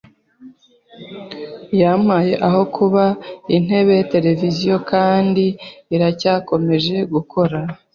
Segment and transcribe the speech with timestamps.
[1.81, 3.03] yampaye aho kuba,
[3.55, 5.45] intebe, televiziyo kandi
[5.95, 7.59] iracyakomeje gukora